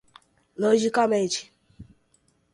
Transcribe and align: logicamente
logicamente 0.57 1.53